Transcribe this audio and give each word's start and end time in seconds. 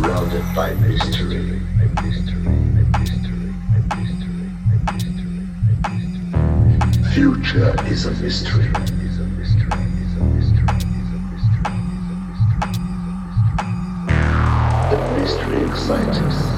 Surrounded 0.00 0.54
by 0.54 0.72
mystery. 0.74 1.60
Future 7.12 7.74
is 7.86 8.06
a 8.06 8.10
mystery. 8.12 8.72
The 14.90 14.98
mystery 15.18 15.62
excites 15.68 16.18
us. 16.18 16.49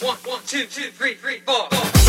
One, 0.00 0.16
one, 0.24 0.40
two, 0.46 0.64
two, 0.64 0.90
three, 0.92 1.12
three, 1.12 1.40
four. 1.40 1.68
four. 1.68 1.99